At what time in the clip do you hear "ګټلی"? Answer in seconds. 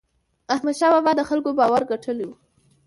1.91-2.25